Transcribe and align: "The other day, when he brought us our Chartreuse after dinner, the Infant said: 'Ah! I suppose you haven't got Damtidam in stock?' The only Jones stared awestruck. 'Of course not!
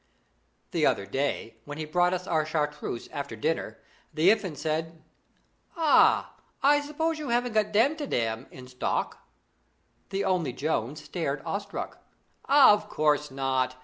"The 0.71 0.83
other 0.83 1.05
day, 1.05 1.57
when 1.65 1.77
he 1.77 1.85
brought 1.85 2.11
us 2.11 2.25
our 2.25 2.43
Chartreuse 2.43 3.07
after 3.09 3.35
dinner, 3.35 3.77
the 4.11 4.31
Infant 4.31 4.57
said: 4.57 5.03
'Ah! 5.77 6.33
I 6.63 6.81
suppose 6.81 7.19
you 7.19 7.29
haven't 7.29 7.53
got 7.53 7.71
Damtidam 7.71 8.47
in 8.49 8.67
stock?' 8.67 9.19
The 10.09 10.23
only 10.23 10.53
Jones 10.53 11.03
stared 11.03 11.43
awestruck. 11.45 11.99
'Of 12.45 12.89
course 12.89 13.29
not! 13.29 13.75